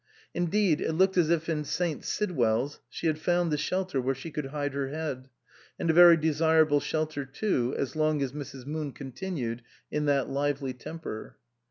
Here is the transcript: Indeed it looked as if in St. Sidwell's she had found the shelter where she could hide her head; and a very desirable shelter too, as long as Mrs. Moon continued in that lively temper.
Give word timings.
Indeed 0.33 0.81
it 0.81 0.93
looked 0.93 1.15
as 1.15 1.29
if 1.29 1.47
in 1.47 1.63
St. 1.63 2.03
Sidwell's 2.03 2.79
she 2.89 3.05
had 3.05 3.19
found 3.19 3.51
the 3.51 3.55
shelter 3.59 4.01
where 4.01 4.15
she 4.15 4.31
could 4.31 4.47
hide 4.47 4.73
her 4.73 4.89
head; 4.89 5.29
and 5.77 5.91
a 5.91 5.93
very 5.93 6.17
desirable 6.17 6.79
shelter 6.79 7.23
too, 7.23 7.75
as 7.77 7.95
long 7.95 8.19
as 8.23 8.31
Mrs. 8.31 8.65
Moon 8.65 8.93
continued 8.93 9.61
in 9.91 10.05
that 10.05 10.27
lively 10.27 10.73
temper. 10.73 11.37